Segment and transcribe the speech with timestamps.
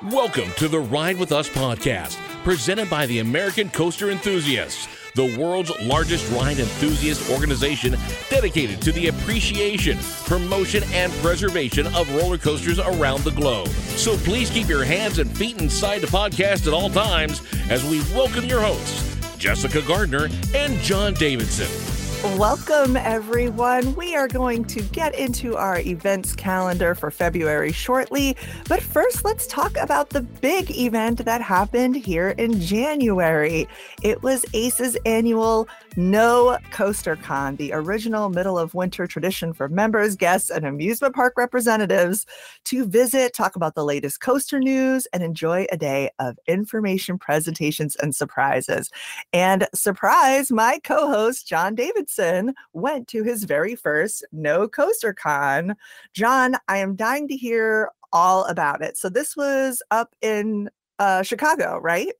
[0.00, 5.70] Welcome to the Ride With Us podcast, presented by the American Coaster Enthusiasts, the world's
[5.82, 7.96] largest ride enthusiast organization
[8.28, 13.68] dedicated to the appreciation, promotion, and preservation of roller coasters around the globe.
[13.68, 18.00] So please keep your hands and feet inside the podcast at all times as we
[18.14, 21.91] welcome your hosts, Jessica Gardner and John Davidson.
[22.22, 23.96] Welcome, everyone.
[23.96, 28.36] We are going to get into our events calendar for February shortly.
[28.68, 33.66] But first, let's talk about the big event that happened here in January.
[34.02, 40.16] It was ACE's annual No Coaster Con, the original middle of winter tradition for members,
[40.16, 42.26] guests, and amusement park representatives
[42.64, 47.96] to visit, talk about the latest coaster news, and enjoy a day of information, presentations,
[47.96, 48.90] and surprises.
[49.32, 55.76] And surprise, my co host, John Davidson went to his very first No Coaster Con.
[56.14, 58.96] John, I am dying to hear all about it.
[58.96, 62.12] So this was up in uh, Chicago, right?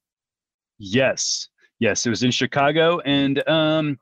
[0.78, 1.48] Yes,
[1.82, 3.98] yes, it was in Chicago, and um,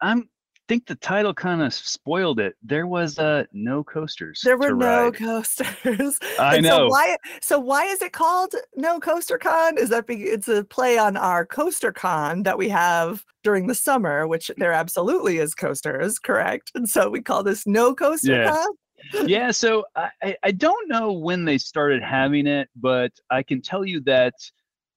[0.00, 0.28] I'm
[0.68, 2.56] think the title kind of spoiled it.
[2.60, 4.40] There was uh no coasters.
[4.42, 6.18] There were no coasters.
[6.38, 6.70] I know.
[6.70, 7.16] So why?
[7.40, 9.78] So why is it called No Coaster Con?
[9.78, 13.74] Is that be, it's a play on our Coaster Con that we have during the
[13.74, 16.72] summer, which there absolutely is coasters, correct?
[16.74, 18.50] And so we call this No Coaster Yeah.
[18.50, 18.66] Con.
[19.28, 23.84] yeah, so I- I don't know when they started having it, but I can tell
[23.84, 24.34] you that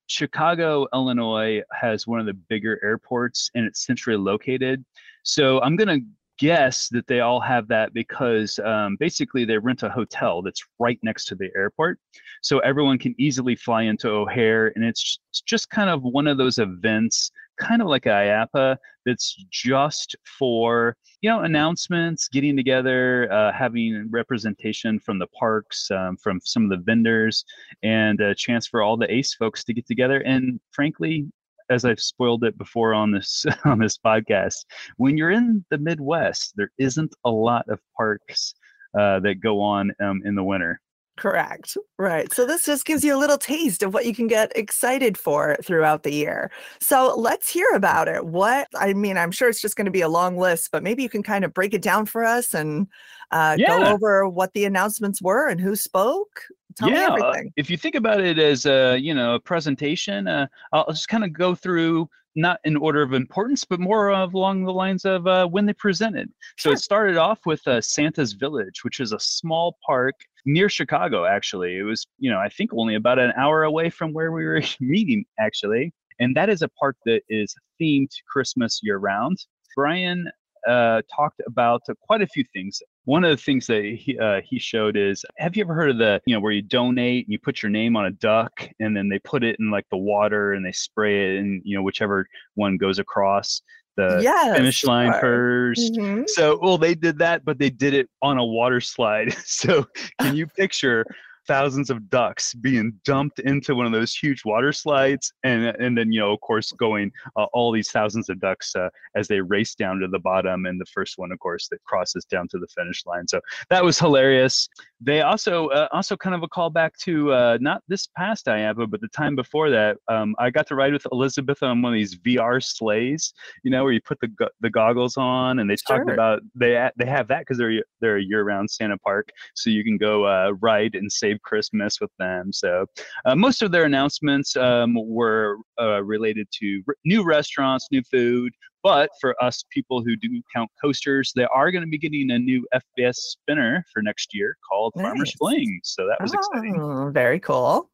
[0.09, 4.83] Chicago, Illinois has one of the bigger airports and it's centrally located.
[5.23, 6.05] So I'm going to
[6.39, 10.97] guess that they all have that because um, basically they rent a hotel that's right
[11.03, 11.99] next to the airport.
[12.41, 14.71] So everyone can easily fly into O'Hare.
[14.75, 19.35] And it's it's just kind of one of those events, kind of like IAAPA, that's
[19.51, 26.39] just for you know announcements getting together uh, having representation from the parks um, from
[26.43, 27.43] some of the vendors
[27.83, 30.21] and a chance for all the ace folks to get together.
[30.21, 31.27] And frankly
[31.69, 34.65] as i've spoiled it before on this on this podcast
[34.97, 38.55] when you're in the midwest there isn't a lot of parks
[38.97, 40.81] uh, that go on um, in the winter
[41.19, 41.75] Correct.
[41.97, 42.31] Right.
[42.33, 45.57] So this just gives you a little taste of what you can get excited for
[45.61, 46.49] throughout the year.
[46.79, 48.25] So let's hear about it.
[48.25, 51.03] What I mean, I'm sure it's just going to be a long list, but maybe
[51.03, 52.87] you can kind of break it down for us and
[53.31, 56.45] uh, go over what the announcements were and who spoke.
[56.79, 57.53] Tell yeah, me uh, everything.
[57.57, 61.25] if you think about it as a you know a presentation, uh, I'll just kind
[61.25, 65.27] of go through not in order of importance, but more of along the lines of
[65.27, 66.29] uh, when they presented.
[66.57, 66.73] So Sure.
[66.73, 71.25] it started off with uh, Santa's Village, which is a small park near Chicago.
[71.25, 74.45] Actually, it was you know I think only about an hour away from where we
[74.45, 79.37] were meeting actually, and that is a park that is themed Christmas year round.
[79.75, 80.29] Brian
[80.67, 82.81] uh, talked about uh, quite a few things.
[83.09, 85.97] One of the things that he, uh, he showed is Have you ever heard of
[85.97, 88.95] the, you know, where you donate and you put your name on a duck and
[88.95, 91.81] then they put it in like the water and they spray it and, you know,
[91.81, 93.63] whichever one goes across
[93.97, 94.55] the yes.
[94.55, 96.29] finish line uh, 1st mhm.
[96.29, 99.35] So, well, they did that, but they did it on a water slide.
[99.43, 99.87] So,
[100.21, 101.03] can you picture
[101.49, 106.11] thousands of ducks being dumped into one of those huge water slides, and and then
[106.11, 109.73] you know, of course, going uh, all these thousands of ducks uh, as they race
[109.73, 112.67] down to the bottom, and the first one, of course, that crosses down to the
[112.67, 113.27] finish line.
[113.27, 114.69] So that was hilarious.
[115.01, 119.01] They also uh, also kind of a callback to uh, not this past IAAPA, but
[119.01, 119.97] the time before that.
[120.07, 123.33] Um, I got to ride with Elizabeth on one of these VR sleighs,
[123.63, 126.89] you know, where you put the go- the goggles on, and they talked about they
[126.97, 130.25] they have that because they're they're a year round Santa park, so you can go
[130.25, 132.51] uh, ride and save Christmas with them.
[132.53, 132.85] So
[133.25, 138.53] uh, most of their announcements um, were uh, related to r- new restaurants, new food.
[138.81, 142.39] But for us people who do count coasters, they are going to be getting a
[142.39, 145.31] new FBS spinner for next year called Nice.
[145.33, 145.81] Springs.
[145.83, 146.79] So that was exciting.
[146.79, 147.89] Oh, very cool.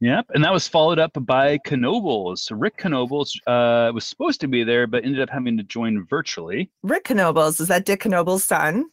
[0.00, 2.38] Yep, and that was followed up by Knoebels.
[2.38, 6.04] So Rick Knoebels uh, was supposed to be there, but ended up having to join
[6.06, 6.70] virtually.
[6.82, 8.86] Rick Knoebels, is that Dick Knoebel's son?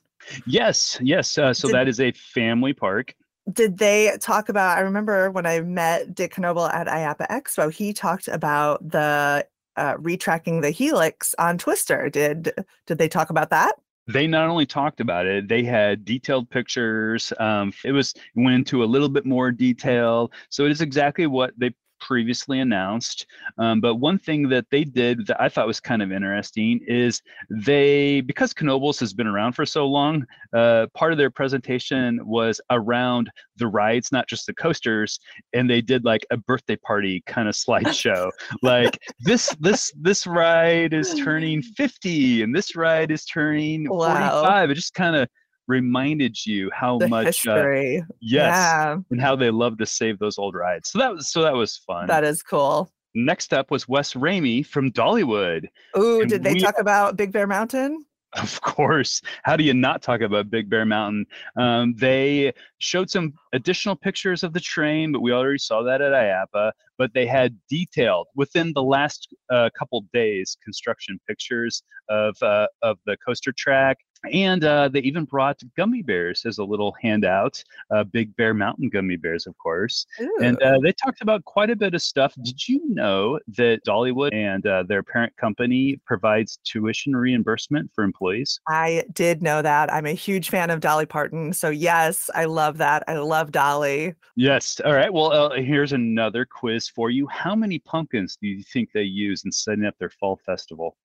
[0.45, 1.37] Yes, yes.
[1.37, 3.13] Uh, so Did- that is a family park.
[3.51, 7.93] Did they talk about i remember when i met dick Knoebel at IAAPA expo he
[7.93, 9.45] talked about the
[9.77, 12.51] uh, retracking the helix on twister did
[12.87, 13.75] did they talk about that
[14.07, 17.33] They not only talked about it, they had detailed pictures.
[17.39, 20.31] Um, it was went into a little bit more detail.
[20.49, 21.73] So it is exactly what they
[22.05, 23.25] previously announced.
[23.57, 27.21] Um, but one thing that they did that I thought was kind of interesting is
[27.49, 30.23] they, because Knoebels has been around for so long,
[30.53, 35.19] uh, part of their presentation was around the rides, not just the coasters,
[35.53, 38.29] and they did like a birthday party kind of slideshow.
[38.61, 44.41] like this, this, this ride is turning 50, and this ride is turning Wow.
[44.43, 44.69] 45.
[44.69, 45.27] It just kind of
[45.67, 50.37] reminded you how The much uh, yes Yeah, and how they love to save those
[50.37, 50.91] old rides.
[50.91, 52.07] So that was so that was fun.
[52.07, 52.91] that is cool.
[53.13, 55.67] Next up was Wes Ramey from Dollywood.
[55.97, 58.05] Ooh, did they we- talk about Big Bear Mountain?
[58.33, 59.21] Of course.
[59.43, 61.25] How do you not talk about Big Bear Mountain?
[61.55, 62.53] Um, they
[62.85, 66.71] showed some additional pictures of the train, but we already saw that at IAAPA.
[66.97, 72.97] But they had detailed within the last uh, couple days construction pictures of uh, of
[73.05, 73.97] the coaster track,
[74.31, 77.63] and uh, they even brought gummy bears as a little handout.
[77.91, 80.05] Uh, Big Bear Mountain gummy bears, of course.
[80.41, 80.65] And Ooh.
[80.65, 82.33] uh, they talked about quite a bit of stuff.
[82.43, 88.59] Did you know that Dollywood and uh, their parent company provides tuition reimbursement for employees?
[88.67, 89.93] I did know that.
[89.93, 91.53] I'm a huge fan of Dolly Parton.
[91.53, 93.03] So, yes, I love that.
[93.07, 94.13] I love Dolly.
[94.35, 94.79] Yes.
[94.83, 95.11] All right.
[95.11, 97.27] Well, uh, here's another quiz for you.
[97.27, 100.97] How many pumpkins do you think they use in setting up their fall festival?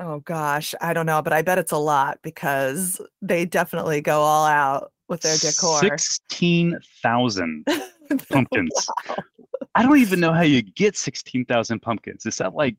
[0.00, 0.74] Oh, gosh.
[0.80, 4.92] I don't know, but I bet it's a lot because they definitely go all out
[5.08, 5.80] with their decor.
[5.80, 7.66] 16,000
[8.30, 8.88] pumpkins.
[9.08, 9.16] Wow.
[9.74, 12.26] I don't even know how you get 16,000 pumpkins.
[12.26, 12.76] Is that like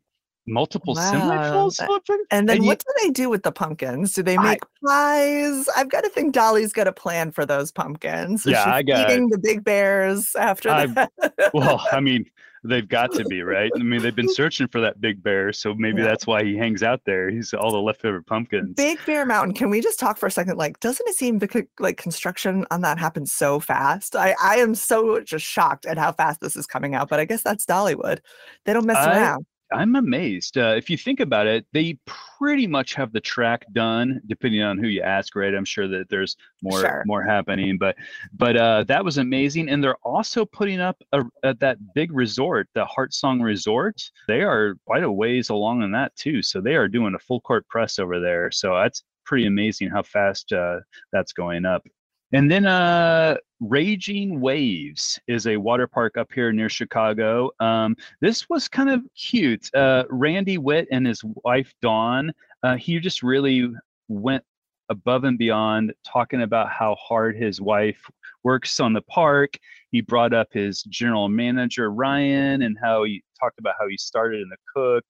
[0.50, 4.14] multiple Wow, that- And then And you- what do they do with the pumpkins?
[4.14, 5.68] Do they I- make pies?
[5.76, 8.46] I've got to think Dolly's got a plan for those pumpkins.
[8.46, 11.12] Yeah, I got- eating the big bears after I- that?
[11.54, 12.26] well, I mean,
[12.66, 13.72] they've got to be, right?
[13.74, 16.08] I mean, they've been searching for that big bear, so maybe Yeah.
[16.10, 17.30] that's why he hangs out there.
[17.30, 18.76] He's all the leftover pumpkins.
[18.76, 19.54] Big Bear Mountain.
[19.54, 20.58] Can we just talk for a second?
[20.58, 21.40] Like, doesn't it seem
[21.80, 24.14] like construction on that happens so fast?
[24.16, 27.08] I I am so just shocked at how fast this is coming out.
[27.08, 28.20] But I guess that's Dollywood.
[28.66, 29.46] They don't mess I- around.
[29.72, 30.58] I'm amazed.
[30.58, 34.78] Uh, if you think about it, they pretty much have the track done, depending on
[34.78, 35.54] who you ask, right?
[35.54, 37.04] I'm sure that there's more Sure.
[37.06, 37.96] more happening, but
[38.34, 39.70] but uh, that was amazing.
[39.70, 44.02] And they're also putting up a, at that big resort, the HeartSong Resort.
[44.28, 47.42] They are quite a ways along in that too, so they are doing a full
[47.42, 48.52] court press over there.
[48.52, 50.80] So that's pretty amazing how fast uh,
[51.12, 51.86] that's going up.
[52.34, 57.52] And then uh, Raging Waves is a water park up here near Chicago.
[57.60, 59.74] Um, this was kind of cute.
[59.76, 62.32] Uh, Randy Witt and his wife Dawn,
[62.64, 63.70] uh, he just really
[64.08, 64.44] went
[64.90, 68.10] above and beyond talking about how hard his wife
[68.44, 69.58] works on the park.
[69.92, 74.42] He brought up his general manager Ryan and how he talked about how he started
[74.42, 75.04] in the cook,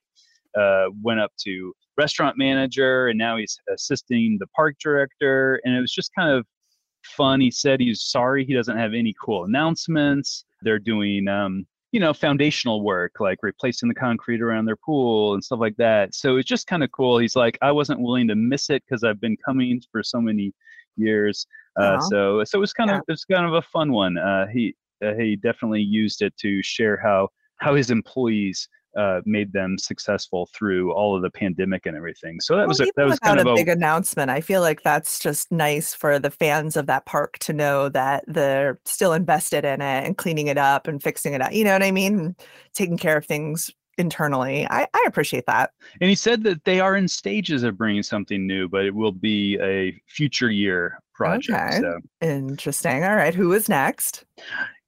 [0.60, 5.62] uh, went up to restaurant manager, and now he's assisting the park director.
[5.64, 6.46] And it was just kind of
[7.10, 7.42] fun.
[7.42, 10.46] He said he's sorry he doesn't have any cool announcements.
[10.62, 15.44] They're doing, um, you know, foundational work like replacing the concrete around their pool and
[15.44, 16.14] stuff like that.
[16.14, 17.18] So it's just kind of cool.
[17.18, 20.54] He's like, I wasn't willing to miss it because I've been coming for so many
[20.98, 21.46] years.
[21.80, 22.00] Uh, Aw.
[22.00, 22.98] so so it was kind Yeah.
[22.98, 24.18] of it's kind of a fun one.
[24.18, 28.68] Uh, he uh, he definitely used it to share how how his employees
[28.98, 32.40] uh, made them successful through all of the pandemic and everything.
[32.40, 34.84] So that was a, that was kind of a a big announcement, I feel like
[34.84, 39.66] that's just nice for the fans of that park to know that they're still invested
[39.66, 41.54] in it and cleaning it up and fixing it up.
[41.54, 42.36] You know what I mean?
[42.74, 44.66] Taking care of things internally.
[44.70, 45.72] I, I appreciate that.
[46.00, 49.12] And he said that they are in stages of bringing something new, but it will
[49.12, 51.76] be a future year project.
[51.76, 51.82] Okay.
[51.82, 53.04] So Interesting.
[53.04, 53.36] All right.
[53.36, 54.26] Who is next?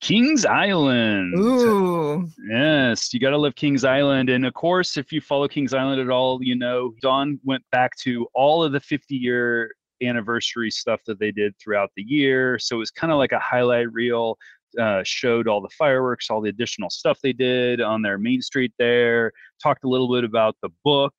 [0.01, 1.33] Kings Island.
[1.37, 2.27] Ooh.
[2.49, 4.29] Yes, you got to love Kings Island.
[4.29, 7.95] And of course, if you follow Kings Island at all, you know, Don went back
[7.97, 9.71] to all of the 50 year
[10.01, 12.57] anniversary stuff that they did throughout the year.
[12.57, 14.37] So it was kind of like a highlight reel,
[14.79, 18.73] uh, showed all the fireworks, all the additional stuff they did on their main street
[18.79, 19.31] there,
[19.61, 21.13] talked a little bit about the book.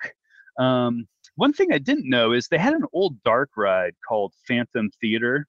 [0.59, 4.91] Um, one thing I didn't know is they had an old dark ride called Phantom
[5.01, 5.47] Theater.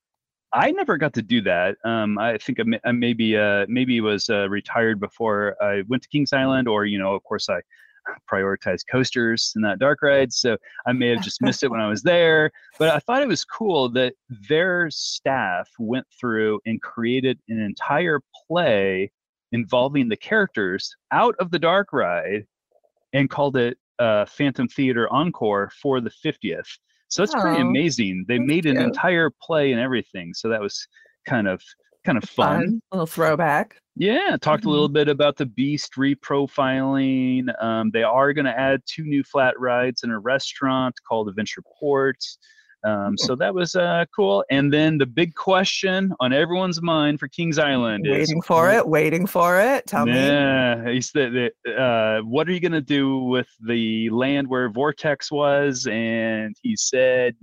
[0.53, 1.77] I never got to do that.
[1.83, 6.03] Um, I think I, may- I maybe uh, maybe was uh, retired before I went
[6.03, 7.59] to Kings Island, or you know, of course, I
[8.31, 11.87] prioritized coasters and that dark ride, so I may have just missed it when I
[11.87, 12.51] was there.
[12.77, 14.13] But I thought it was cool that
[14.49, 19.11] their staff went through and created an entire play
[19.51, 22.45] involving the characters out of the dark ride
[23.13, 26.67] and called it uh, Phantom Theater Encore for the 50th.
[27.13, 28.25] So it's pretty amazing.
[28.27, 28.85] They made an cute.
[28.87, 30.33] entire play and everything.
[30.33, 30.87] So that was
[31.27, 31.61] kind of
[32.05, 32.81] kind of fun.
[32.91, 33.77] Little throwback.
[33.95, 34.67] Yeah, talked Mhm.
[34.67, 37.47] a little bit about the Beast reprofiling.
[37.63, 41.61] Um, they are going to add two new flat rides in a restaurant called Adventure
[41.79, 42.17] Port.
[42.85, 44.43] Um, so that was uh, cool.
[44.51, 48.85] And then the big question on everyone's mind for Kings Island is Waiting for it.
[48.87, 49.87] Waiting for it.
[49.87, 50.13] Tell me.
[50.13, 51.51] yeah, he said.
[51.77, 55.87] Uh, what are you gonna do with the land where Vortex was?
[55.89, 57.35] And he said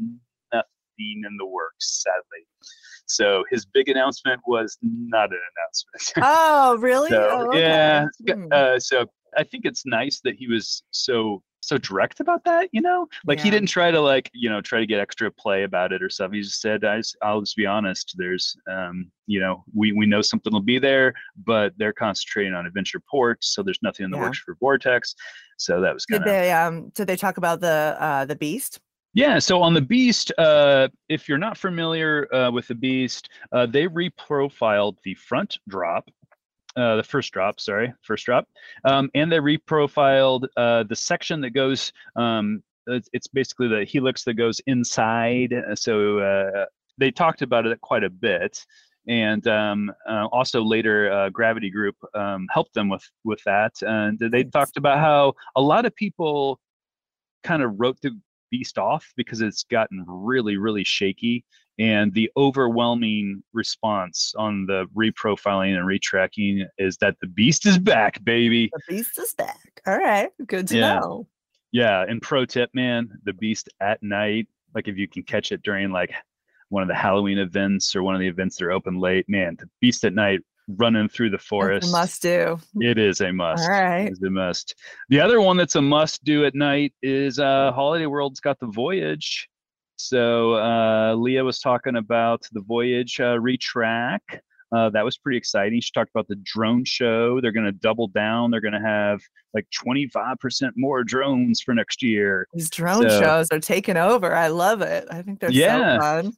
[0.53, 0.67] nothing
[0.99, 2.45] in the works, sadly.
[3.07, 6.13] So his big announcement was not an announcement.
[6.33, 7.09] Oh, really?
[7.11, 7.61] so Oh, okay.
[7.61, 8.47] yeah, Hmm.
[8.53, 9.07] uh, so
[9.37, 13.07] I think it's nice that he was so so direct about that, you know?
[13.27, 16.03] Like he didn't try to like, you know, try to get extra play about it
[16.03, 16.33] or stuff.
[16.33, 18.15] He just said, I just, I'll just be honest.
[18.17, 21.15] There's, um, you know, we, we know something will be there,
[21.45, 23.55] but they're concentrating on adventure ports.
[23.55, 24.25] So there's nothing in the Yeah.
[24.25, 25.15] works for Vortex.
[25.59, 28.37] So that was Did kind of, they um did they talk about the uh the
[28.37, 28.81] beast?
[29.13, 29.39] yeah.
[29.39, 33.87] So on the Beast, uh, if you're not familiar uh, with the Beast, uh, they
[33.87, 36.09] reprofiled the front drop,
[36.77, 38.49] uh, the first drop, sorry, first drop,
[38.85, 41.93] um, and they reprofiled uh, the section that goes.
[42.17, 45.53] Um, it's, it's basically the helix that goes inside.
[45.53, 46.67] uh, So uh,
[46.99, 48.65] they talked about it quite a bit.
[49.09, 54.19] And um, uh, also later, uh, Gravity Group um, helped them with with that, and
[54.19, 56.61] they talked about how a lot of people
[57.43, 58.17] kind of wrote the
[58.51, 61.45] beast off because it's gotten really really shaky
[61.81, 68.23] and the overwhelming response on the reprofiling and retracking is that the beast is back
[68.23, 69.81] baby The beast is back.
[69.87, 71.01] All right, good to Yeah.
[71.01, 71.27] know.
[71.73, 75.63] yeah and pro tip man the beast at night like if you can catch it
[75.63, 76.13] during like
[76.69, 79.57] one of the halloween events or one of the events that are open late man
[79.59, 80.41] the beast at night
[80.77, 82.57] running through the forest must do.
[82.77, 83.65] it is a must.
[83.65, 84.07] All right.
[84.09, 84.77] It's a must.
[85.09, 88.67] The other one that's a must do at night is uh, Holiday World's got the
[88.69, 89.49] Voyage.
[90.01, 94.19] So uh, Leah was talking about the Voyage uh, retrack.
[94.73, 95.81] Uh, that was pretty exciting.
[95.81, 97.41] She talked about the drone show.
[97.41, 98.53] They're going to double down.
[98.53, 99.21] They're going to have
[99.53, 102.47] like 25% more drones for next year.
[102.55, 104.33] These drone So- shows are taking over.
[104.35, 105.09] I love it.
[105.11, 105.97] I think they're Yeah.
[105.97, 106.33] so fun.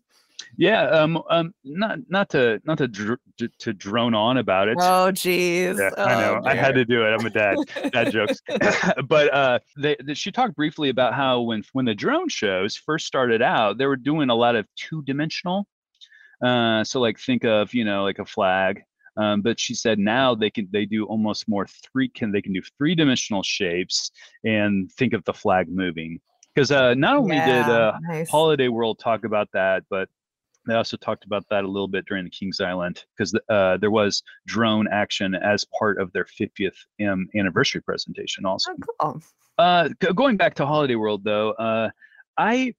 [0.58, 3.18] Yeah, um, um, not not to not to dr-
[3.58, 4.76] to, drone on about it.
[4.80, 5.78] Oh geez.
[5.78, 6.40] Yeah, I know.
[6.42, 7.10] Oh, I had to do it.
[7.10, 7.56] I'm a dad.
[7.92, 8.40] dad jokes.
[9.08, 13.06] but uh, they, they- she talked briefly about how when when the drone shows first
[13.06, 15.66] started out, they were doing a lot of two dimensional.
[16.44, 18.82] Uh, so like think of you know like a flag.
[19.16, 22.52] Um, but she said now they can they do almost more three can they can
[22.52, 24.10] do three dimensional shapes
[24.44, 26.18] and think of the flag moving
[26.54, 28.30] because uh, not only did uh, nice.
[28.30, 30.08] Holiday World talk about that, but
[30.66, 33.90] they also talked about that a little bit during the Kings Island because uh, there
[33.90, 36.74] was drone action as part of their 50th
[37.06, 38.44] um, anniversary presentation.
[38.46, 39.22] Also, Oh, cool.
[39.58, 41.90] uh, go- going back to Holiday World though, uh,
[42.38, 42.74] I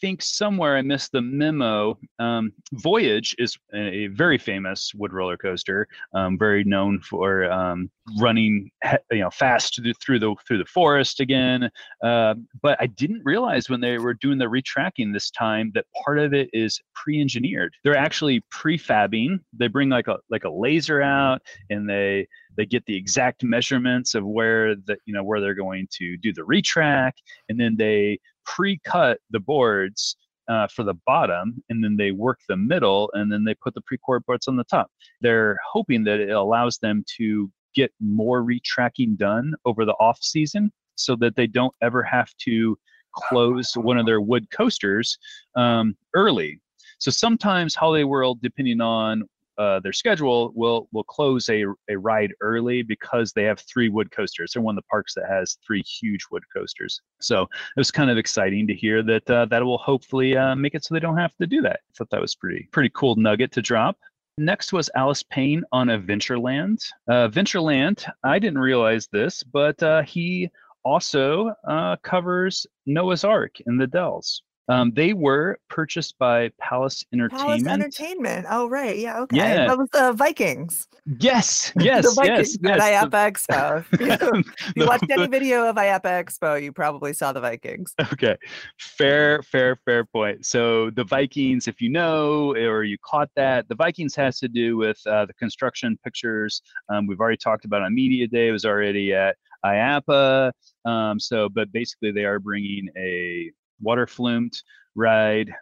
[0.00, 1.98] think somewhere I missed the memo.
[2.18, 7.90] Um, Voyage is a, very famous wood roller coaster, um, very known for um,
[8.20, 8.70] running,
[9.10, 11.70] you know, fast through through the through the forest again.
[12.02, 16.18] Uh, but I didn't realize when they were doing the retracking this time that part
[16.18, 17.74] of it is pre-engineered.
[17.82, 19.40] They're actually prefabbing.
[19.52, 21.40] They bring like a like a laser out,
[21.70, 22.26] and they
[22.56, 26.32] they get the exact measurements of where the you know where they're going to do
[26.32, 27.12] the retrack,
[27.48, 30.16] and then they pre-cut the boards
[30.48, 33.80] uh, for the bottom, and then they work the middle, and then they put the
[33.82, 34.90] pre-core boards on the top.
[35.20, 40.70] They're hoping that it allows them to get more retracking done over the off season,
[40.96, 42.78] so that they don't ever have to
[43.16, 45.18] close one of their wood coasters
[45.56, 46.60] um, early.
[46.98, 49.24] So sometimes Holiday World, depending on
[49.58, 54.10] uh, their schedule, will will close a, a ride early because they have three wood
[54.10, 54.52] coasters.
[54.52, 57.00] They're one of the parks that has three huge wood coasters.
[57.20, 60.74] So it was kind of exciting to hear that uh, that will hopefully uh, make
[60.74, 61.80] it so they don't have to do that.
[61.80, 63.96] I thought that was pretty pretty cool nugget to drop.
[64.36, 66.84] Next was Alice Payne on Adventureland.
[67.08, 70.50] Uh, Adventureland, I didn't realize this, but uh, he
[70.84, 74.42] also uh, covers Noah's Ark in the Dells.
[74.68, 77.48] Um, they were purchased by Palace Entertainment.
[77.48, 78.46] Palace Entertainment.
[78.48, 78.98] Oh right.
[78.98, 79.20] Yeah.
[79.20, 79.36] Okay.
[79.36, 79.66] Yeah.
[79.68, 80.88] That was the Vikings.
[81.20, 83.04] Yes, yes, the Vikings yes, at yes.
[83.04, 83.84] IAAPA Expo.
[83.92, 87.40] If you, if you The- watched any video of IAAPA Expo, you probably saw the
[87.40, 87.94] Vikings.
[88.12, 88.36] okay
[88.78, 93.74] fair fair fair point so the vikings if you know or you caught that the
[93.74, 97.94] vikings has to do with uh, the construction pictures um, we've already talked about on
[97.94, 100.52] media day it was already at IAAPA
[100.84, 103.50] um, so but basically they are bringing a
[103.80, 104.60] water flumed
[104.94, 105.52] ride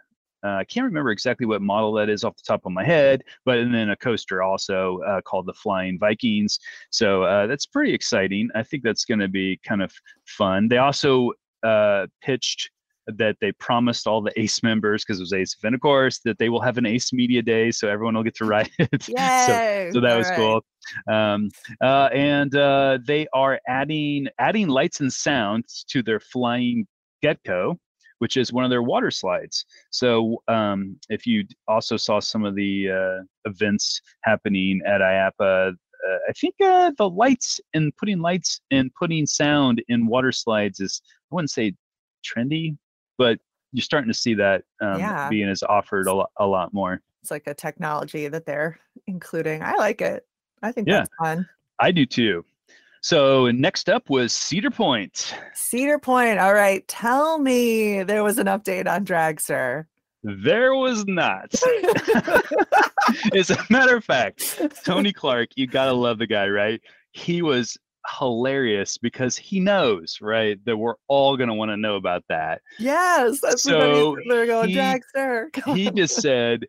[0.43, 3.23] uh, I can't remember exactly what model that is off the top of my head,
[3.45, 6.59] but and then a coaster also uh, called the Flying Vikings.
[6.89, 8.49] So uh, that's pretty exciting.
[8.53, 9.93] I think that's going to be kind of
[10.25, 10.67] fun.
[10.67, 11.31] They also
[11.63, 12.69] uh, pitched
[13.07, 16.37] that they promised all the ACE members because it was ACE event, of course, that
[16.39, 19.03] they will have an ACE media day, so everyone will get to ride it.
[19.03, 19.91] so, Yay!
[19.93, 20.35] so that All was right.
[20.35, 20.61] cool.
[21.09, 21.49] Um,
[21.81, 26.85] uh, and uh, they are adding adding lights and sounds to their flying
[27.23, 27.77] Getco,
[28.19, 29.65] which is one of their water slides.
[29.91, 36.17] So um, if you also saw some of the uh, events happening at IAAPA, uh,
[36.27, 41.01] I think uh, the lights and putting lights and putting sound in water slides is
[41.31, 41.73] I wouldn't say
[42.25, 42.77] trendy,
[43.17, 43.39] but
[43.71, 45.29] you're starting to see that um, Yeah.
[45.29, 47.01] being as offered a, lo- a lot more.
[47.21, 49.63] It's like a technology that they're including.
[49.63, 50.27] I like it.
[50.61, 50.97] I think Yeah.
[50.99, 51.47] that's fun.
[51.79, 52.45] I do too.
[53.03, 55.35] So next up was Cedar Point.
[55.53, 56.39] Cedar Point.
[56.39, 56.87] All right.
[56.87, 59.87] Tell me there was an update on Dragster.
[60.23, 61.53] There was not.
[63.35, 66.79] As a matter of fact, Tony Clark, you gotta love the guy, right?
[67.11, 67.77] He was
[68.19, 72.61] hilarious because he knows, right, that we're all gonna want to know about that.
[72.79, 73.41] Yes.
[73.41, 75.75] That's so what they're going he- Dragster.
[75.75, 76.65] He just said,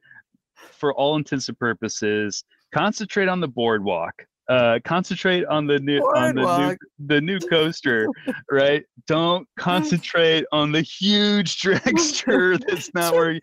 [0.57, 4.27] for all intents and purposes, concentrate on the boardwalk.
[4.49, 8.07] Uh, concentrate on the new on the new the new coaster,
[8.51, 8.85] right?
[9.07, 13.41] Don't concentrate on the huge dragster that's not where he,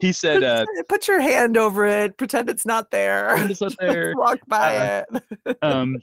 [0.00, 2.18] he said uh Put your hand over it.
[2.18, 3.48] Pretend it's not there.
[3.48, 4.12] It's not there.
[4.16, 5.58] Walk by Uh, it.
[5.62, 5.96] um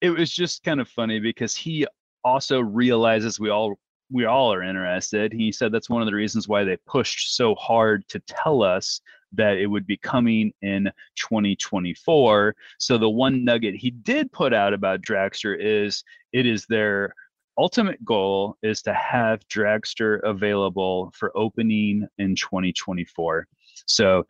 [0.00, 1.86] it was just kind of funny because he
[2.24, 3.78] also realizes we all
[4.10, 7.54] we all are interested he said that's one of the reasons why they pushed so
[7.54, 9.00] hard to tell us
[9.32, 14.72] that it would be coming in 2024 so the one nugget he did put out
[14.72, 17.14] about dragster is it is their
[17.58, 23.46] ultimate goal is to have dragster available for opening in 2024
[23.86, 24.24] so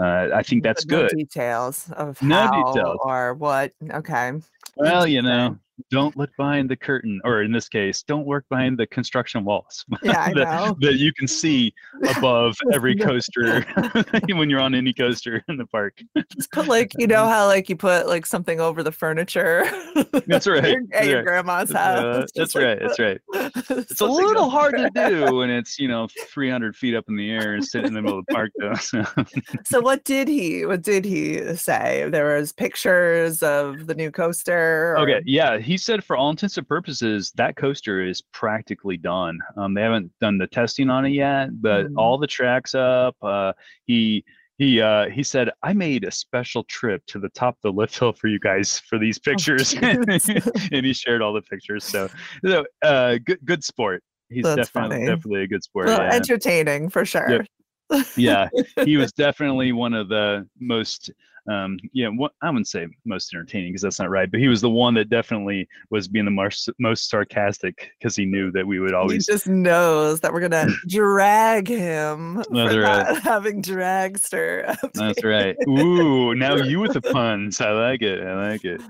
[0.00, 2.98] uh, i think that's no good details of No how details.
[3.04, 3.72] or what.
[3.90, 4.32] Okay.
[4.76, 5.58] Well, you know.
[5.90, 9.84] Don't look behind the curtain, or in this case, don't work behind the construction walls
[10.02, 11.72] Yeah, that, that you can see
[12.16, 13.62] above every coaster
[14.28, 16.00] when you're on any coaster in the park.
[16.36, 19.64] Just put like you know how like you put like something over the furniture.
[20.26, 21.24] That's right, your- at your right.
[21.24, 21.78] grandma's Uh,
[22.20, 22.30] house.
[22.34, 22.78] that's like, right.
[22.80, 23.20] That's right.
[23.70, 27.30] It's a little hard to do when it's you know 300 feet up in the
[27.30, 28.74] air and sitting in the middle of the park, though.
[28.74, 29.04] So.
[29.64, 30.64] So what did he?
[30.66, 32.08] What did he say?
[32.10, 34.92] There was pictures of the new coaster.
[34.96, 39.38] or- Okay, yeah, he said for all intents and purposes that coaster is practically done.
[39.56, 41.94] Um, they haven't done the testing on it yet, but Mhm.
[41.96, 43.16] all the tracks up.
[43.22, 43.52] Uh,
[43.86, 44.24] he
[44.58, 47.98] he uh, he said I made a special trip to the top of the lift
[47.98, 50.68] hill for you guys for these pictures, jeez.
[50.72, 51.84] and he shared all the pictures.
[51.84, 52.08] So,
[52.44, 54.02] so uh, good good sport.
[54.30, 55.06] He's That's definitely funny.
[55.06, 55.86] definitely a good sport.
[55.86, 56.14] Well, yeah.
[56.14, 57.44] entertaining for sure.
[58.16, 58.48] yeah,
[58.84, 61.10] he was definitely one of the most
[61.50, 64.60] um yeah what i wouldn't say most entertaining because that's not right but he was
[64.60, 68.80] the one that definitely was being the most most sarcastic because he knew that we
[68.80, 73.12] would always He just knows that we're gonna drag him for That's right.
[73.14, 74.76] not having dragster.
[74.94, 75.56] that's right.
[75.68, 77.60] Ooh now you with the puns.
[77.60, 78.22] I like it.
[78.22, 78.80] I like it.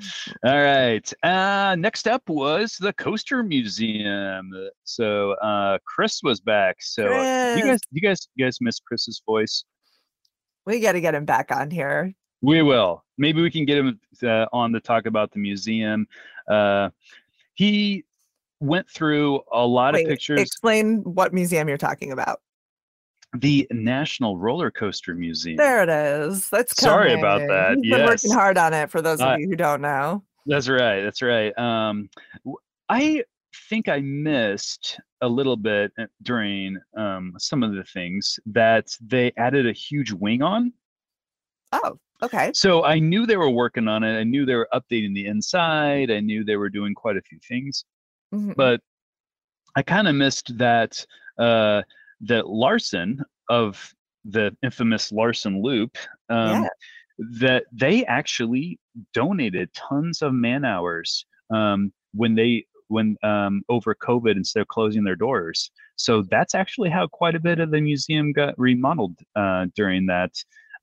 [0.45, 1.13] All right.
[1.23, 4.51] Uh next up was the coaster museum.
[4.85, 6.77] So uh chris was back.
[6.81, 9.65] So uh, you guys you guys you guys miss chris's voice?
[10.67, 12.13] We got to get him back on here.
[12.45, 13.05] We will.
[13.17, 16.07] Maybe we can get him uh, on to talk about the museum.
[16.49, 16.91] Uh,
[17.55, 18.05] he
[18.61, 20.41] went through a lot Wait, of pictures.
[20.41, 22.41] explain what museum you're talking about.
[23.39, 25.57] the National Roller Coaster Museum.
[25.57, 26.49] There it is.
[26.51, 27.79] That's Sorry about that.
[27.83, 28.91] He's been working hard on it.
[28.91, 30.23] For those of Uh, you who don't know.
[30.47, 31.03] That's right.
[31.03, 31.57] That's right.
[31.59, 32.09] Um,
[32.89, 33.25] I
[33.71, 39.33] think I missed a little bit uh, during um, some of the things that they
[39.37, 40.73] added a huge wing on.
[41.73, 42.51] Oh, okay.
[42.55, 44.19] So I knew they were working on it.
[44.19, 46.11] I knew they were updating the inside.
[46.11, 47.85] I knew they were doing quite a few things.
[48.35, 48.57] Mhm.
[48.57, 48.81] but
[49.77, 51.05] I kind of missed that
[51.39, 51.83] uh,
[52.23, 53.93] that Larson of
[54.25, 55.97] the infamous Larson Loop
[56.31, 56.69] um, Yeah.
[57.41, 58.79] that they actually
[59.13, 65.05] donated tons of man hours um, when they when um, over COVID instead of closing
[65.05, 65.71] their doors.
[65.97, 70.33] So that's actually how quite a bit of the museum got remodeled uh, during that.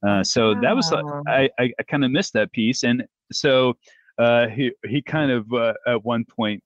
[0.05, 3.75] Uh, so that was uh, I I, I kind of missed that piece, and so
[4.17, 6.63] uh, he he kind of uh, at one point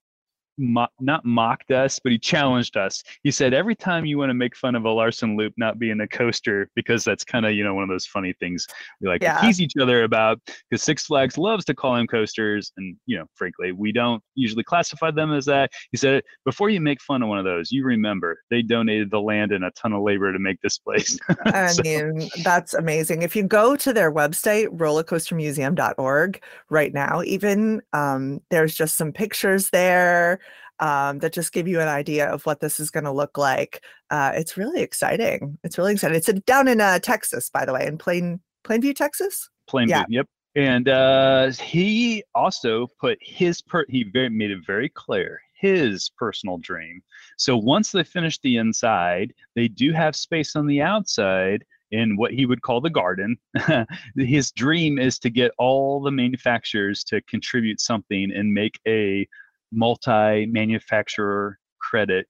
[0.58, 3.02] mo- not mocked us, but he challenged us.
[3.22, 6.00] He said, "Every time you want to make fun of a Larson loop not being
[6.00, 8.66] a coaster, because that's kind of you know one of those funny things
[9.00, 9.40] we like Yeah.
[9.40, 10.40] to tease each other about,
[10.70, 14.64] because Six Flags loves to call them coasters, and you know, frankly, we don't usually
[14.64, 17.84] classify them as that." He said, "Before you make fun of one of those, you
[17.84, 21.68] remember they donated the land and a ton of labor to make this place." I
[21.68, 23.22] So- mean, that's amazing.
[23.22, 29.70] If you go to their website, rollercoastermuseum.org, right now, even um, there's just some pictures
[29.70, 30.38] there
[30.80, 33.82] um, that just give you an idea of what this is going to look like.
[34.10, 35.58] Uh, it's really exciting.
[35.64, 36.16] It's really exciting.
[36.16, 39.48] It's down in uh, Texas, by the way, in Plain Plainview, Texas.
[39.68, 40.04] Plain Yeah.
[40.06, 40.26] View, Yep.
[40.56, 46.58] And uh, he also put his per he very made it very clear his personal
[46.58, 47.02] dream.
[47.36, 52.32] So once they finish the inside, they do have space on the outside in what
[52.32, 53.38] he would call the garden.
[54.16, 59.26] his dream is to get all the manufacturers to contribute something and make a
[59.72, 62.26] multi-manufacturer credit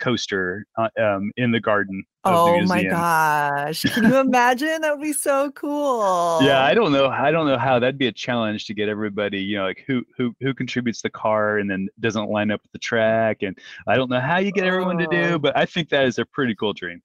[0.00, 2.02] coaster uh, um, in the garden.
[2.24, 3.82] Oh the my gosh.
[3.94, 4.80] Can you imagine?
[4.80, 6.40] that would be so cool.
[6.42, 7.06] Yeah, I don't know.
[7.06, 10.02] I don't know how that'd be a challenge to get everybody, you know, like who
[10.16, 13.42] who who contributes the car and then doesn't line up with the track.
[13.42, 15.38] And I don't know how you get everyone to do, Oh.
[15.38, 17.00] but I think that is a pretty cool dream.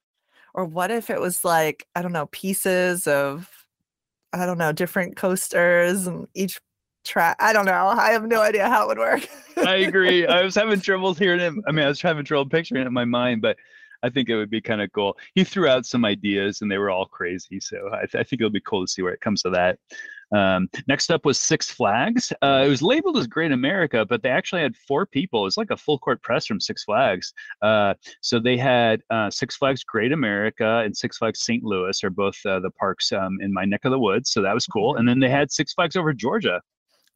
[0.56, 3.48] Or what if it was like, I don't know, pieces of,
[4.34, 6.60] I don't know, different coasters and each
[7.08, 7.38] track.
[7.40, 7.88] I don't know.
[7.88, 9.28] I have no idea how it would work.
[9.58, 10.26] I agree.
[10.28, 11.54] I was having trouble hearing it.
[11.68, 13.58] I mean, I was having trouble picturing it in my mind, but
[14.04, 15.18] I think it would be kind of cool.
[15.34, 17.60] He threw out some ideas and they were all crazy.
[17.60, 19.80] So I, th- I think it'll be cool to see where it comes to that.
[20.36, 22.34] Um, next up was Six Flags.
[22.42, 25.42] Uh, it was labeled as Great America, but they actually had four people.
[25.42, 27.34] It was like a full court press from Six Flags.
[27.62, 31.64] Uh, so they had uh, Six Flags Great America and Six Flags St.
[31.64, 34.32] Louis are both uh, the parks um, in my neck of the woods.
[34.32, 34.98] So that was cool.
[34.98, 36.62] And then they had Six Flags over Georgia.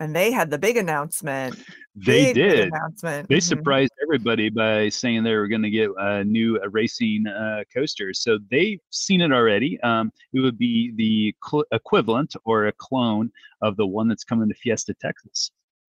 [0.01, 1.55] And they had the big announcement.
[1.95, 2.67] They Big, big did.
[2.69, 3.29] announcement.
[3.29, 3.43] They Mhm.
[3.43, 8.21] surprised everybody by saying they were going to get a new uh, racing uh, coasters.
[8.23, 9.79] So they've seen it already.
[9.81, 14.47] Um, it would be the cl- equivalent or a clone of the one that's coming
[14.49, 15.51] to Fiesta, Texas.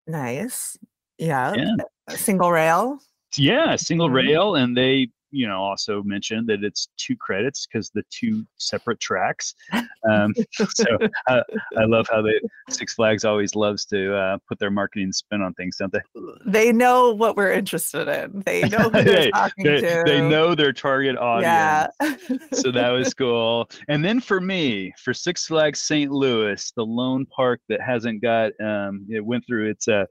[0.07, 0.77] Nice.
[1.19, 1.55] Yeah.
[1.55, 1.77] Yeah.
[2.17, 2.99] Single rail.
[3.37, 4.15] Yeah, single Mhm.
[4.15, 9.01] rail, and they, you know, also mentioned that it's two credits because the two separate
[9.01, 9.55] tracks.
[10.09, 10.85] Um, so
[11.27, 11.43] I,
[11.77, 15.53] I love how the Six Flags always loves to uh, put their marketing spin on
[15.55, 16.01] things, don't they?
[16.47, 18.43] They know what we're interested in.
[18.47, 20.03] They know who they're talking They, to.
[20.07, 21.93] they know their target audience.
[22.01, 22.37] Yeah.
[22.53, 23.69] so that was cool.
[23.89, 26.11] And then for me, for Six Flags St.
[26.11, 30.05] Louis, the lone park that hasn't got um, it went through its uh,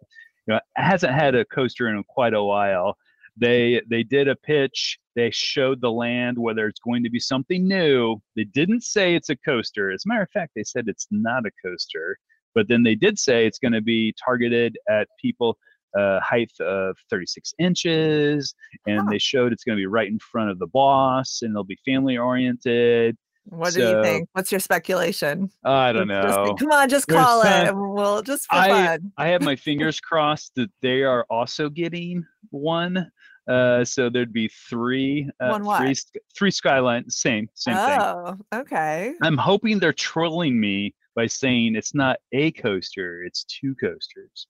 [0.48, 2.98] you know, hasn't had a coaster in quite a while.
[3.38, 5.00] They they did a pitch.
[5.16, 8.18] They showed the land whether it's going to be something new.
[8.36, 9.92] They didn't say it's a coaster.
[9.92, 12.18] As a matter of fact, they said it's not a coaster.
[12.56, 15.58] But then they did say it's going to be targeted at people
[15.98, 18.54] uh, height of 36 inches,
[18.88, 19.08] and Huh.
[19.12, 21.78] they showed it's going to be right in front of the boss, and they'll be
[21.86, 23.16] family oriented.
[23.46, 24.30] What do you think?
[24.34, 25.52] What's your speculation?
[25.66, 26.56] I don't Just know.
[26.56, 27.46] Come on, just There's call it.
[27.46, 29.12] some- and We'll just for I- fun.
[29.18, 33.12] I have my fingers crossed that they are also getting one.
[33.48, 35.96] Uh, so there'd be three, uh, three,
[36.38, 38.00] three skyline, same, same thing.
[38.00, 39.14] Oh, okay.
[39.22, 44.48] I'm hoping they're trolling me by saying it's not a coaster, it's two coasters.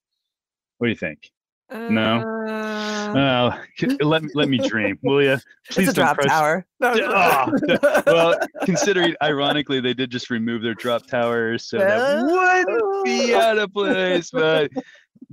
[0.78, 1.32] What do you think?
[1.72, 2.22] No.
[2.48, 3.52] Uh, Oh,
[4.02, 5.38] let me let me dream, will you?
[5.70, 6.66] Please it's a drop press- tower.
[6.80, 13.06] No, oh, well, considering ironically they did just remove their drop towers, so that wouldn't
[13.06, 14.32] be out of place.
[14.32, 14.72] But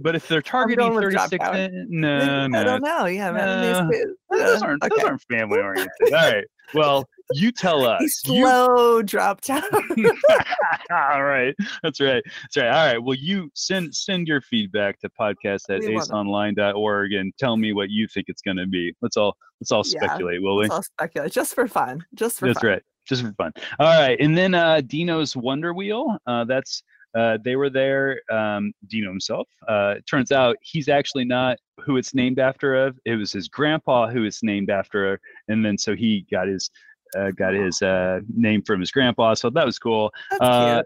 [0.00, 1.54] but if they're targeting going with drop 36, tower.
[1.56, 3.06] in- no, I no, don't know.
[3.06, 3.90] Yeah, man, No.
[3.90, 5.06] kids- those aren't those okay.
[5.06, 5.88] aren't family oriented.
[6.06, 8.00] All right, well, you tell us.
[8.24, 9.62] You- slow drop tower.
[10.90, 12.22] All right, that's right.
[12.42, 12.66] That's right.
[12.68, 12.98] All right.
[13.02, 16.12] Well, you send send your feedback to podcast at We want it.
[16.12, 18.94] aceonline.org and tell me what you think it's going to be.
[19.02, 20.62] Let's all let's all Yeah, speculate, will we?
[20.64, 22.04] Let's all speculate just for fun.
[22.14, 22.70] Just for That's fun.
[22.70, 22.82] right.
[23.06, 23.52] Just for fun.
[23.78, 24.18] All right.
[24.20, 26.16] And then uh, Deno's Wonder Wheel.
[26.26, 26.82] Uh, that's
[27.16, 28.20] uh, they were there.
[28.30, 29.48] Um, Deno himself.
[29.68, 32.86] Uh, it turns out he's actually not who it's named after.
[32.86, 36.70] Of it was his grandpa who it's named after, and then so he got his
[37.16, 39.34] uh, got his uh, name from his grandpa.
[39.34, 40.12] So that was cool.
[40.30, 40.82] That's Uh,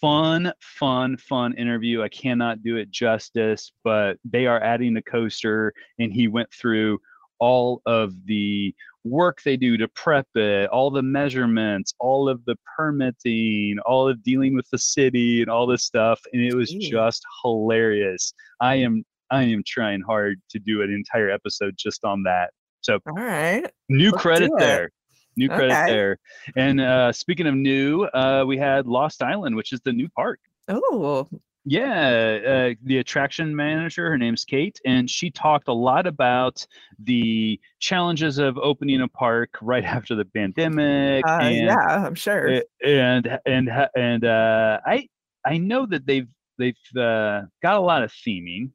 [0.00, 2.02] fun, fun, fun interview.
[2.02, 6.98] I cannot do it justice, but they are adding the coaster, and he went through
[7.40, 8.74] all of the
[9.04, 14.22] work they do to prep it, all the measurements, all of the permitting, all of
[14.22, 16.20] dealing with the city, and all this stuff.
[16.32, 18.32] And it was just hilarious.
[18.60, 22.50] I am I am trying hard to do an entire episode just on that.
[22.82, 23.70] So All right.
[23.88, 24.90] new Let's credit there
[25.36, 25.86] new credit Okay.
[25.86, 26.18] there
[26.56, 30.40] and uh speaking of new uh we had lost island which is the new park
[30.68, 31.28] Oh,
[31.64, 32.38] yeah
[32.70, 36.66] uh, the attraction manager her name's kate and she talked a lot about
[37.00, 42.62] the challenges of opening a park right after the pandemic uh, and yeah, I'm sure.
[42.84, 45.06] and and and uh, I
[45.44, 48.70] I know that they've they've uh, got a lot of theming.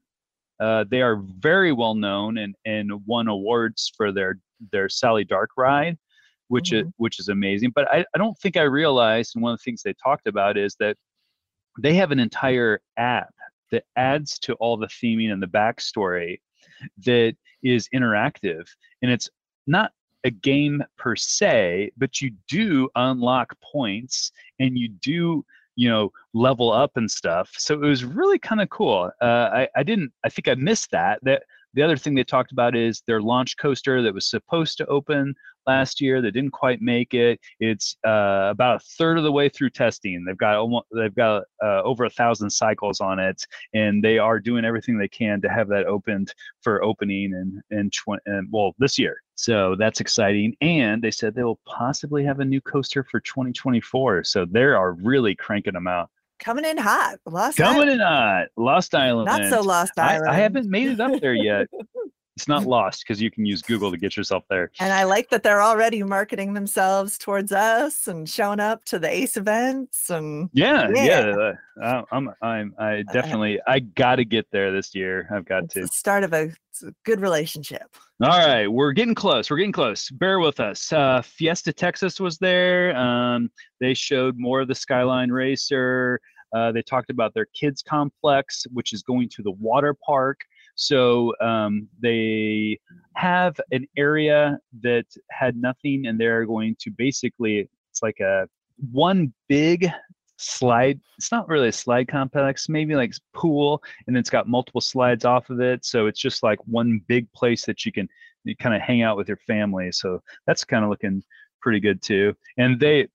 [0.59, 4.39] Uh, they are very well known and and won awards for their
[4.71, 5.97] their Sally Dark ride,
[6.47, 7.71] which is which is amazing.
[7.73, 10.57] But I, I don't think I realized, and one of the things they talked about
[10.57, 10.97] is that
[11.79, 13.33] they have an entire app
[13.71, 16.39] that adds to all the theming and the backstory
[17.05, 18.67] that is interactive,
[19.01, 19.29] and it's
[19.67, 19.91] not
[20.23, 26.71] a game per se, but you do unlock points and you do you know level
[26.71, 27.51] up and stuff.
[27.57, 29.11] So it was really kind of cool.
[29.21, 31.19] Uh, I, I didn't i think i missed that.
[31.23, 34.85] That the other thing they talked about is their launch coaster that was supposed to
[34.87, 35.35] open
[35.67, 37.39] last year that didn't quite make it.
[37.59, 40.23] It's uh, about a third of the way through testing.
[40.25, 44.39] They've got almost, they've got uh, over a thousand cycles on it, and they are
[44.39, 48.73] doing everything they can to have that opened for opening in in, tw- in well
[48.77, 49.21] this year.
[49.35, 50.55] So that's exciting.
[50.61, 54.23] And they said they will possibly have a new coaster for 2024.
[54.23, 57.17] So they are really cranking them out coming in hot.
[57.25, 57.91] Lost coming Island.
[57.91, 58.47] in hot.
[58.57, 59.25] Lost Island.
[59.25, 60.29] Not so Lost Island.
[60.29, 61.67] I, I haven't made it up there yet.
[62.35, 64.69] it's not lost because you can use Google to get yourself there.
[64.79, 69.09] And I like that they're already marketing themselves towards us and showing up to the
[69.09, 71.33] ACE events and yeah, yeah.
[71.35, 71.53] Yeah.
[71.81, 75.29] uh, I'm, I'm, I definitely, I got to get there this year.
[75.33, 75.81] I've got it's to.
[75.81, 76.51] the start of a,
[76.83, 77.95] a good relationship.
[78.21, 79.49] All right, we're getting close.
[79.49, 80.09] We're getting close.
[80.09, 80.91] Bear with us.
[80.91, 82.95] Uh, Fiesta Texas was there.
[82.97, 86.19] Um, they showed more of the Skyline Racer.
[86.53, 90.39] Uh, they talked about their kids complex, which is going to the water park.
[90.75, 92.79] So um, they
[93.15, 98.47] have an area that had nothing, and they're going to basically it's like a
[98.91, 99.89] one big
[100.37, 100.99] slide.
[101.17, 105.49] It's not really a slide complex, maybe like pool, and it's got multiple slides off
[105.49, 105.85] of it.
[105.85, 108.09] So it's just like one big place that you can
[108.43, 109.91] you kind of hang out with your family.
[109.91, 111.23] So that's kind of looking
[111.61, 112.35] pretty good too.
[112.57, 113.07] And they,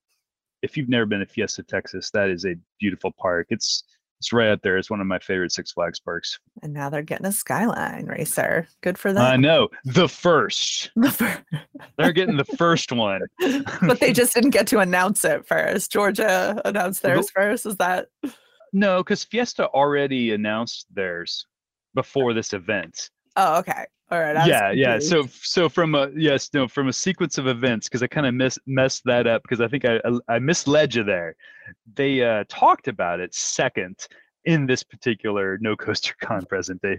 [0.63, 3.47] if you've never been to Fiesta Texas, that is a beautiful park.
[3.51, 3.85] It's
[4.21, 4.77] it's right up there.
[4.77, 6.39] It's one of my favorite Six Flags parks.
[6.63, 8.69] And now they're getting a Skyline racer.
[8.83, 9.25] Good for them.
[9.25, 10.91] I know the first.
[10.95, 11.43] The fir-
[11.97, 13.23] They're getting the first one.
[13.83, 15.91] but they just didn't get to announce it first.
[15.91, 17.65] Georgia announced theirs first.
[17.67, 18.09] Is that
[18.75, 21.47] No, because Fiesta already announced theirs
[21.95, 23.09] before this event.
[23.37, 23.87] oh okay.
[24.11, 24.37] All right.
[24.37, 24.99] I yeah yeah.
[24.99, 28.35] so so from a yes no from a sequence of events because i kind of
[28.35, 31.37] miss messed that up because i think i i misled you there.
[31.95, 33.97] They uh talked about it second
[34.47, 36.99] in this particular no coaster con presenta-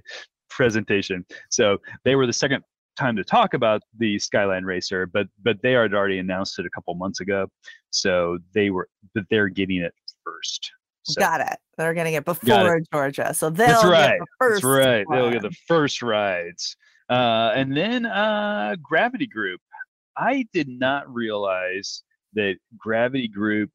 [0.49, 1.25] presentation.
[1.49, 2.63] So they were the second
[2.97, 6.69] time to talk about the skyline racer but but they had already announced it a
[6.69, 7.47] couple months ago.
[7.89, 9.93] So they were but they're getting it
[10.23, 10.71] first.
[11.03, 11.57] So got it.
[11.77, 13.33] They're getting it before Georgia.
[13.33, 14.19] So they'll that's get right.
[14.19, 15.05] the first that's right.
[15.11, 16.77] They'll get the first rides
[17.11, 19.61] uh, and then uh, gravity group.
[20.17, 23.69] I did not realize that gravity group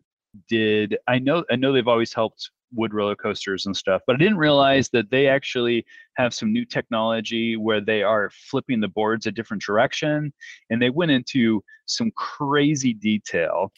[0.49, 4.19] did i know i know they've always helped wood roller coasters and stuff but i
[4.19, 5.85] didn't realize that they actually
[6.17, 10.33] have some new technology where they are flipping the boards a different direction
[10.71, 13.73] and they went into some crazy detail.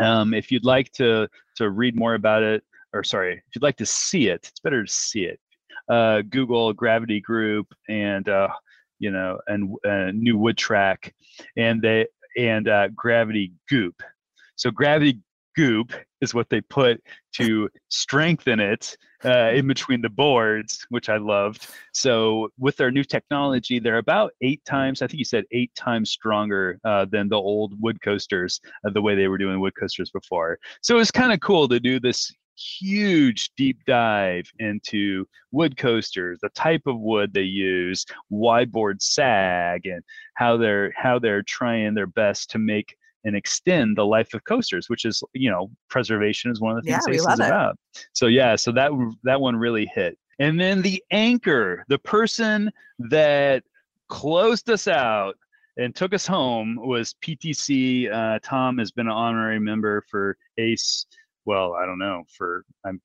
[0.00, 3.76] Um, if you'd like to to read more about it or sorry if you'd like
[3.76, 5.40] to see it it's better to see it.
[5.88, 8.48] Uh, google gravity group and uh,
[8.98, 11.14] you know and uh, new wood track
[11.56, 14.02] and they and uh, gravity goop.
[14.56, 15.20] So gravity
[15.56, 17.00] goop is what they put
[17.32, 21.68] to strengthen it uh, in between the boards which i loved.
[21.92, 26.10] So with their new technology they're about eight times i think you said eight times
[26.10, 30.10] stronger uh, than the old wood coasters uh, the way they were doing wood coasters
[30.10, 30.58] before.
[30.82, 36.38] So it was kind of cool to do this huge deep dive into wood coasters
[36.42, 40.02] the type of wood they use why boards sag and
[40.34, 44.88] how they're how they're trying their best to make and extend the life of coasters
[44.88, 47.46] which is you know preservation is one of the things we ACE is it.
[47.46, 47.76] about
[48.12, 48.90] so yeah so that
[49.24, 53.62] that one really hit and then the anchor the person that
[54.08, 55.34] closed us out
[55.76, 58.12] and took us home was PTC.
[58.12, 61.06] Uh, Tom has been an honorary member for ACE.
[61.44, 63.00] Well, I don't know for I'm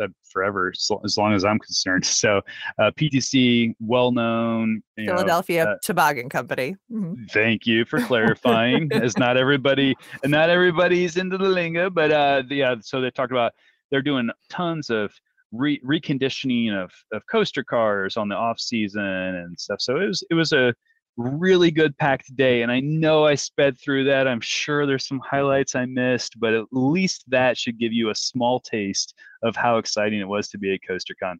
[0.00, 2.04] uh, forever so, as long as I'm concerned.
[2.20, 2.40] So
[2.78, 4.82] uh, PTC, well known.
[4.96, 6.76] you know, Philadelphia uh, Toboggan Company.
[6.92, 7.30] Mhm.
[7.30, 8.92] Thank you for clarifying.
[8.92, 12.74] as not everybody, not everybody's into the lingo, but uh, the, yeah.
[12.80, 13.52] So they talked about
[13.90, 15.12] they're doing tons of
[15.52, 19.80] re- reconditioning of of coaster cars on the off season and stuff.
[19.80, 20.74] So it was it was a
[21.16, 24.26] really good packed day, and I know I sped through that.
[24.26, 28.14] I'm sure there's some highlights I missed, but at least that should give you a
[28.14, 31.36] small taste of how exciting it was to be at CoasterCon.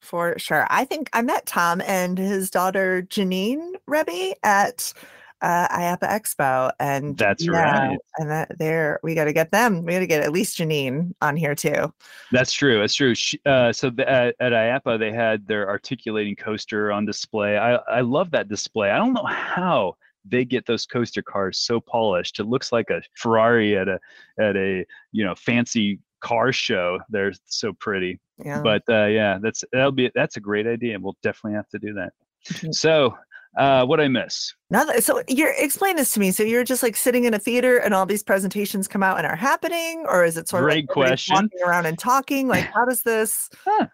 [0.00, 0.66] For sure.
[0.68, 4.92] I think I met Tom and his daughter Janine Rebbie at
[5.42, 6.70] uh, IAAPA Expo.
[6.80, 7.98] And That's yeah, right.
[8.18, 9.84] And that there we got to get them.
[9.84, 11.92] We got to get at least Janine on here too.
[12.32, 12.80] That's true.
[12.80, 13.14] That's true.
[13.14, 17.58] Sh- Uh, so the, at, at IAAPA, they had their articulating coaster on display.
[17.58, 18.90] I, I love that display.
[18.90, 22.40] I don't know how they get those coaster cars so polished.
[22.40, 23.98] It looks like a Ferrari at a
[24.38, 26.98] at a you know fancy car show.
[27.10, 28.18] They're so pretty.
[28.42, 28.62] Yeah.
[28.62, 30.98] But uh, yeah, that's that'll be that's a great idea.
[30.98, 32.12] We'll definitely have to do that.
[32.48, 32.74] Mhm.
[32.74, 33.16] So
[33.56, 34.52] Uh, what I miss?
[34.70, 36.30] Now, so you're explain this to me.
[36.32, 39.26] So you're just like sitting in a theater, and all these presentations come out and
[39.26, 41.34] are happening, or is it sort Great of like question.
[41.34, 42.48] walking around and talking?
[42.48, 43.48] Like, how does this?
[43.64, 43.86] Huh.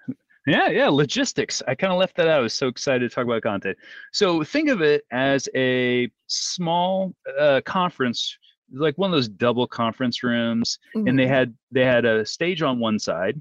[0.47, 1.63] Yeah, yeah, logistics.
[1.69, 2.39] I kind of left that out.
[2.39, 3.77] I was so excited to talk about content.
[4.13, 8.39] So think of it as a small uh, conference,
[8.73, 11.29] like one of those double conference rooms, and they Mhm.
[11.29, 13.39] had they had a stage on one side,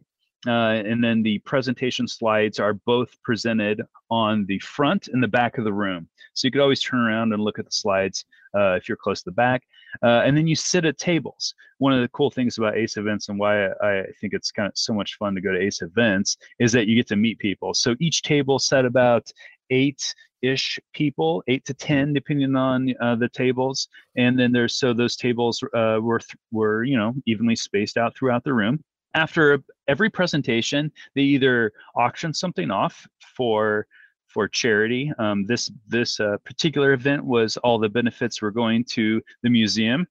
[0.47, 5.58] uh, and then the presentation slides are both presented on the front and the back
[5.58, 6.08] of the room.
[6.34, 8.25] So you could always turn around and look at the slides
[8.56, 9.63] uh, if you're close to the back,
[10.02, 11.54] uh, and then you sit at tables.
[11.78, 14.67] One of the cool things about ACE events and why I, I think it's kind
[14.67, 17.38] of so much fun to go to ACE events is that you get to meet
[17.39, 17.73] people.
[17.73, 19.32] So each table set about
[19.69, 23.89] eight ish people, eight to ten, depending on uh, the tables.
[24.15, 26.21] And then there's so those tables uh, were
[26.52, 28.84] were you know evenly spaced out throughout the room.
[29.15, 33.87] After every presentation, they either auction something off for
[34.27, 35.11] for charity.
[35.17, 40.07] Um, this this uh, particular event was all the benefits were going to the museum,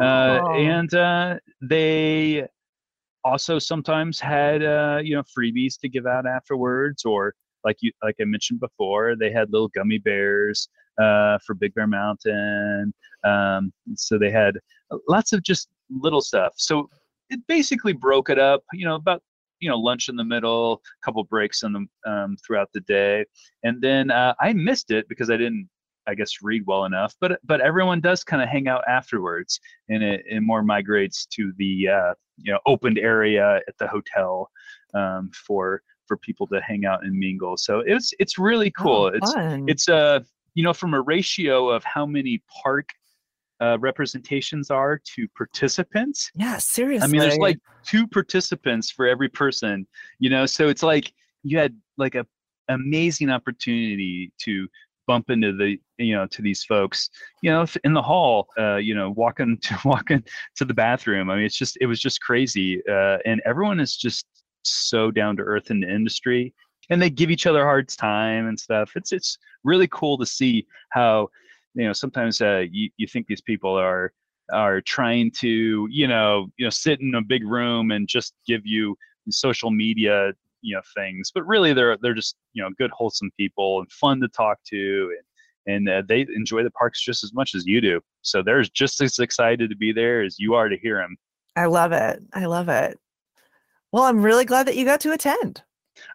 [0.00, 2.46] uh, and uh, they
[3.22, 7.34] also sometimes had uh, you know freebies to give out afterwards, or
[7.64, 10.68] like you like I mentioned before, they had little gummy bears
[11.00, 12.92] uh, for Big Bear Mountain.
[13.24, 14.54] Um, so they had
[15.08, 16.54] lots of just little stuff.
[16.56, 16.88] So
[17.30, 18.62] it basically broke it up.
[18.72, 19.22] You know about
[19.60, 23.24] you know lunch in the middle, a couple breaks in the um, throughout the day,
[23.62, 25.68] and then uh, I missed it because I didn't.
[26.06, 30.02] I guess read well enough, but but everyone does kind of hang out afterwards, and
[30.02, 34.50] it, it more migrates to the uh, you know opened area at the hotel
[34.94, 37.56] um, for for people to hang out and mingle.
[37.56, 39.04] So it's it's really cool.
[39.04, 39.34] Oh, it's
[39.68, 40.20] it's uh
[40.54, 42.88] you know from a ratio of how many park
[43.60, 46.30] uh, representations are to participants.
[46.34, 47.04] yeah, seriously.
[47.04, 49.86] I mean, there's like two participants for every person,
[50.18, 50.46] you know.
[50.46, 52.26] So it's like you had like a
[52.68, 54.68] amazing opportunity to
[55.06, 57.10] bump into the you know to these folks
[57.42, 60.22] you know in the hall uh you know walking to walking
[60.54, 63.96] to the bathroom i mean it's just it was just crazy uh and everyone is
[63.96, 64.26] just
[64.62, 66.54] so down to earth in the industry
[66.90, 70.64] and they give each other hard time and stuff it's it's really cool to see
[70.90, 71.28] how
[71.74, 74.12] you know sometimes uh you, you think these people are
[74.52, 78.62] are trying to you know you know sit in a big room and just give
[78.64, 78.96] you
[79.30, 83.78] social media you know things but really they're they're just you know good wholesome people
[83.80, 85.24] and fun to talk to and
[85.66, 89.00] and uh, they enjoy the parks just as much as you do so they're just
[89.00, 91.16] as excited to be there as you are to hear them
[91.56, 92.22] I love it.
[92.32, 92.96] I love it.
[93.92, 95.62] Well, I'm really glad that you got to attend.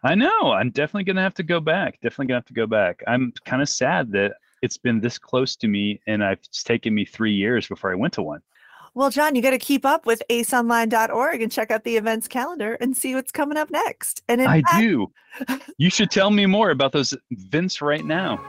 [0.04, 3.02] i know i'm definitely gonna have to go back definitely gonna have to go back
[3.06, 4.32] i'm kind of sad that
[4.66, 7.94] it's been this close to me and i've it's taken me three years before i
[7.94, 8.42] went to one
[8.94, 12.78] Well, John, you got to keep up with aceonline.org and check out the events calendar
[12.80, 14.22] and see what's coming up next.
[14.28, 15.12] And i fact- do
[15.78, 18.40] you should tell me more about those events right now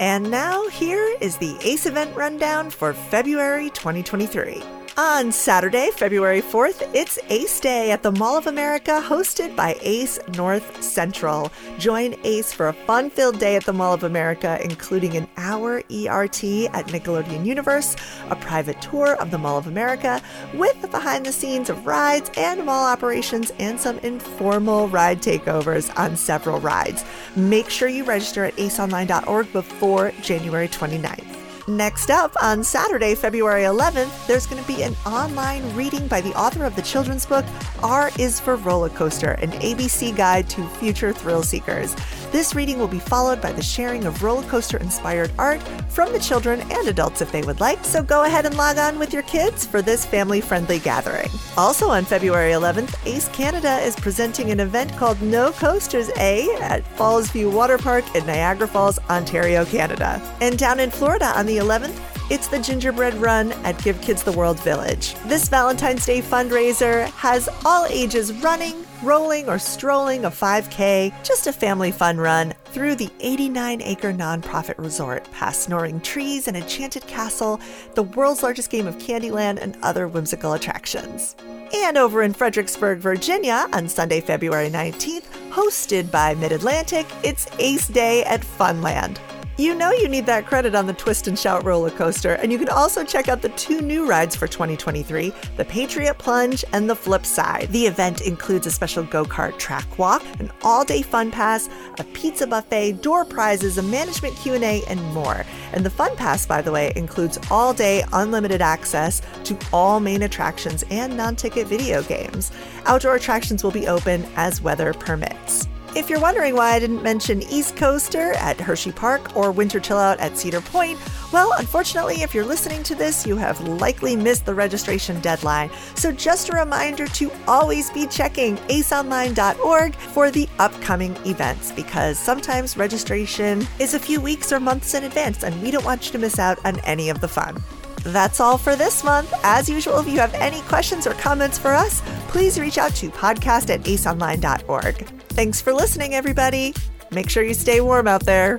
[0.00, 4.60] And now here is the ACE event rundown for February 2023.
[4.98, 10.18] On Saturday, February 4th, it's ACE Day at the Mall of America, hosted by ACE
[10.38, 11.52] North Central.
[11.78, 15.82] Join ACE for a fun filled day at the Mall of America, including an hour
[15.90, 17.94] ERT at Nickelodeon Universe,
[18.30, 20.22] a private tour of the Mall of America,
[20.54, 25.94] with the behind the scenes of rides and mall operations, and some informal ride takeovers
[25.98, 27.04] on several rides.
[27.36, 31.45] Make sure you register at aceonline.org before January 29th.
[31.68, 36.32] Next up, on Saturday, February 11th, there's going to be an online reading by the
[36.38, 37.44] author of the children's book,
[37.82, 41.96] R is for Roller Coaster, an ABC guide to future thrill seekers.
[42.36, 46.18] This reading will be followed by the sharing of roller coaster inspired art from the
[46.18, 49.22] children and adults if they would like, so go ahead and log on with your
[49.22, 51.30] kids for this family friendly gathering.
[51.56, 56.86] Also on February 11th, ACE Canada is presenting an event called No Coasters A at
[56.98, 60.20] Falls View Water Park in Niagara Falls, Ontario, Canada.
[60.42, 64.32] And down in Florida on the 11th, it's the Gingerbread Run at Give Kids the
[64.32, 65.14] World Village.
[65.26, 71.52] This Valentine's Day fundraiser has all ages running, rolling, or strolling a 5K, just a
[71.52, 77.60] family fun run through the 89 acre nonprofit resort, past snoring trees and enchanted castle,
[77.94, 81.36] the world's largest game of Candyland, and other whimsical attractions.
[81.74, 87.88] And over in Fredericksburg, Virginia, on Sunday, February 19th, hosted by Mid Atlantic, it's ACE
[87.88, 89.18] Day at Funland.
[89.58, 92.58] You know you need that credit on the Twist and Shout roller coaster, and you
[92.58, 96.94] can also check out the two new rides for 2023, the Patriot Plunge and the
[96.94, 97.68] Flip Side.
[97.72, 103.00] The event includes a special go-kart track walk, an all-day fun pass, a pizza buffet,
[103.00, 105.46] door prizes, a management Q&A, and more.
[105.72, 110.84] And the fun pass, by the way, includes all-day unlimited access to all main attractions
[110.90, 112.52] and non-ticket video games.
[112.84, 115.66] Outdoor attractions will be open as weather permits.
[115.96, 120.20] If you're wondering why I didn't mention East Coaster at Hersheypark or Winter Chill Out
[120.20, 121.00] at Cedar Point,
[121.32, 125.70] well, unfortunately, if you're listening to this, you have likely missed the registration deadline.
[125.94, 132.76] So just a reminder to always be checking aceonline.org for the upcoming events because sometimes
[132.76, 136.18] registration is a few weeks or months in advance and we don't want you to
[136.18, 137.56] miss out on any of the fun.
[138.02, 139.32] That's all for this month.
[139.42, 143.08] As usual, if you have any questions or comments for us, please reach out to
[143.08, 145.15] podcast at aceonline.org.
[145.36, 146.72] Thanks for listening, everybody.
[147.10, 148.58] Make sure you stay warm out there.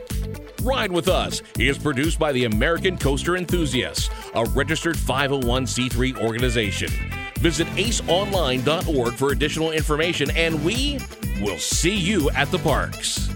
[0.61, 6.91] Ride with Us is produced by the American Coaster Enthusiasts, a registered 501c3 organization.
[7.39, 10.99] Visit aceonline.org for additional information, and we
[11.41, 13.27] will see you at the parks.